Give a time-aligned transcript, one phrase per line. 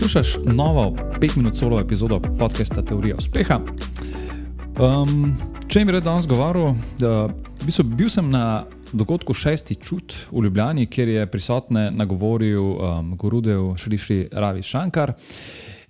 [0.00, 3.60] Poslušaj novo 5-minut solo epizodo podcasta Teorija uspeha.
[4.80, 5.36] Um,
[5.68, 7.28] če mi rečem danes govoril, da
[7.84, 8.64] bil sem na
[8.96, 15.12] dogodku Šesti čut v Ljubljani, kjer je prisotne nagovoril um, Gurudev Šrišri Ravi Shankar.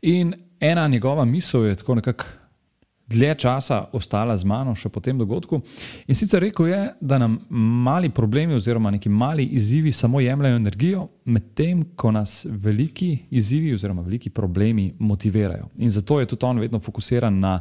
[0.03, 2.25] In ena njegova misel je tako nekako
[3.11, 5.61] dlje časa ostala z mano, še po tem dogodku.
[6.07, 11.09] In sicer rekel je, da nam mali problemi oziroma neki mali izzivi samo jemljajo energijo,
[11.25, 15.71] medtem ko nas veliki izzivi oziroma veliki problemi motivirajo.
[15.79, 17.59] In zato je tudi on vedno fokusiran na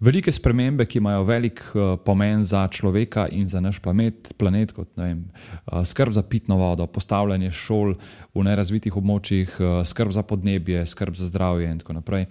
[0.00, 4.88] velike spremembe, ki imajo velik uh, pomen za človeka in za naš planet, planet kot
[4.96, 5.24] vem,
[5.66, 7.94] uh, skrb za pitno vodo, postavljanje šol
[8.34, 12.26] v nerazvitih območjih, uh, skrb za podnebje, skrb za zdravje in tako naprej.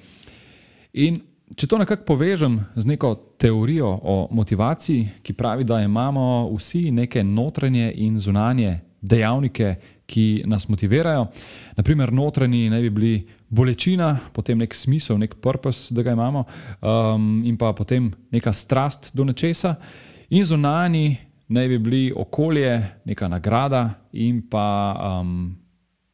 [0.94, 1.22] In
[1.56, 7.24] če to nekako povežem z neko teorijo o motivaciji, ki pravi, da imamo vsi neke
[7.24, 9.76] notranje in zunanje dejavnike,
[10.06, 11.28] ki nas motivirajo.
[11.78, 13.14] Naprimer, notranji naj bi bili
[13.50, 16.44] bolečina, potem nek smisel, nek purpose, da ga imamo,
[16.82, 19.76] um, in pa potem neka strast do nečesa,
[20.30, 21.16] in zunani
[21.48, 24.68] naj bi bili okolje, neka nagrada in pa
[25.22, 25.56] um,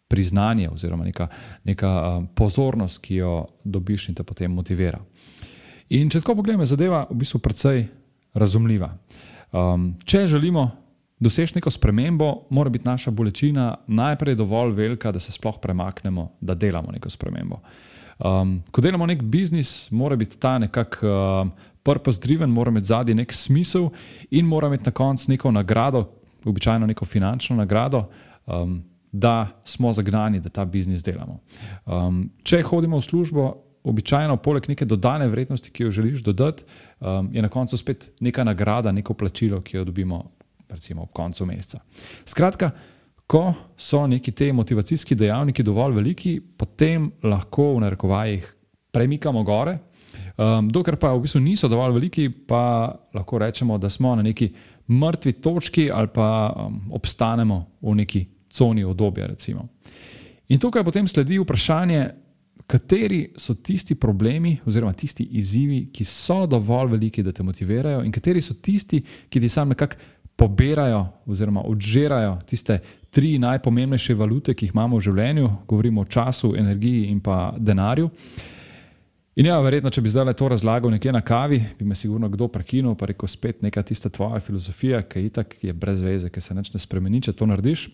[0.10, 1.28] priznanje, oziroma neka,
[1.64, 5.00] neka um, pozornost, ki jo dobiš in te potem motivira.
[5.90, 7.86] In če tako pogledamo, je zadeva v bistvu precej
[8.34, 8.90] razumljiva.
[9.52, 10.70] Um, če želimo
[11.20, 16.56] doseči neko spremembo, mora biti naša bolečina najprej dovolj velika, da se sploh premaknemo, da
[16.56, 17.62] delamo neko spremembo.
[18.20, 21.52] Um, ko delamo nek biznis, mora biti ta nekako um,
[21.84, 23.90] purpose driven, mora imeti zadnji nek smisel
[24.32, 26.06] in mora imeti na koncu neko nagrado,
[26.46, 28.10] običajno neko finančno nagrado.
[28.46, 31.40] Um, Da smo zagnani, da ta biznis delamo.
[31.86, 33.48] Um, če hodimo v službo,
[33.84, 36.64] običajno, poleg neke dodane vrednosti, ki jo želiš dodati,
[37.00, 40.24] um, je na koncu spet neka nagrada, neko plačilo, ki jo dobimo
[40.70, 41.80] recimo, ob koncu meseca.
[42.26, 42.72] Skratka,
[43.30, 48.56] ko so neki ti motivacijski dejavniki dovolj veliki, potem lahko v narekovajih
[48.92, 49.78] premikamo gore.
[50.38, 54.50] Um, dokler pa v bistvu niso dovolj veliki, pa lahko rečemo, da smo na neki
[54.90, 59.30] mrtvi točki ali pa um, obstanemo v neki coni obdobja.
[60.50, 62.08] In tukaj potem sledi vprašanje,
[62.70, 68.12] kateri so tisti problemi oziroma tisti izzivi, ki so dovolj veliki, da te motivirajo, in
[68.14, 69.96] kateri so tisti, ki ti sam nekako
[70.40, 72.80] pobirajo oziroma odžirajo tiste
[73.10, 78.10] tri najpomembnejše valute, ki jih imamo v življenju, govorimo o času, energiji in pa denarju.
[79.40, 82.48] In ja, verjetno, če bi zdaj to razlagal nekje na kavi, bi me sigurno kdo
[82.52, 86.30] prekinil, pa rekel spet neka tista tvoja filozofija, ki je itak, ki je brez veze,
[86.30, 87.88] ki se neč ne spremeni, če to narediš,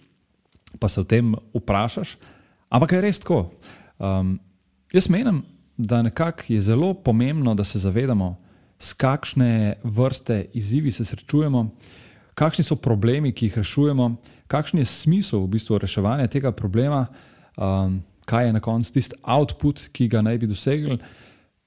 [0.79, 2.17] pa se o tem vprašaš.
[2.69, 3.51] Ampak je res tako.
[3.99, 4.39] Um,
[4.93, 5.43] jaz menim,
[5.77, 8.35] da nekako je zelo pomembno, da se zavedamo,
[8.79, 11.69] s kakšne vrste izzivi se srečujemo
[12.35, 14.09] kakšni so problemi, ki jih rešujemo,
[14.51, 17.05] kakšen je smisel v bistvu reševanja tega problema,
[17.55, 20.99] um, kaj je na koncu tisti output, ki ga naj bi dosegli.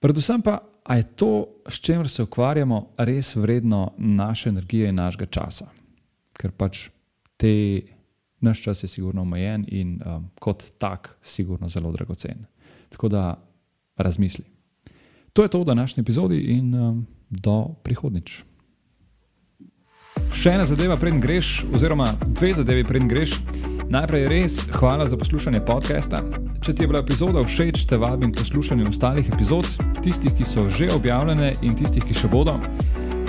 [0.03, 1.33] Predvsem pa, ali je to,
[1.69, 5.69] s čimer se ukvarjamo, res vredno naše energije in našega časa.
[6.39, 6.89] Ker pač
[7.41, 7.83] te,
[8.41, 12.47] naš čas je sigurno omejen in um, kot tak, sigurno zelo dragocen.
[12.89, 13.43] Tako da
[13.97, 14.45] razmisli.
[15.33, 18.43] To je to v današnji epizodi in um, do prihodnič.
[20.35, 23.39] Še ena zadeva, preden greš, oziroma dve zadevi, preden greš.
[23.89, 26.21] Najprej res hvala za poslušanje podcasta.
[26.61, 29.69] Če ti je bila epizoda všeč, te vabim k poslušanju ostalih epizod,
[30.05, 32.59] tistih, ki so že objavljene in tistih, ki še bodo.